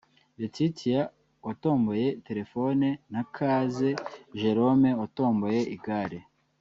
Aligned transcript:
Laetitia 0.37 1.01
watomboye 1.45 2.07
terefone 2.29 2.87
na 3.13 3.21
Kaze 3.35 3.91
Jerome 4.39 4.89
watomboye 5.01 5.61
igare 5.75 6.19